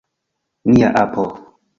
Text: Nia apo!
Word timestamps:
Nia 0.71 0.89
apo! 1.01 1.27